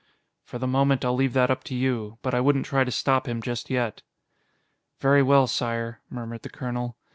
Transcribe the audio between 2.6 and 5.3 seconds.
try to stop him just yet." "Very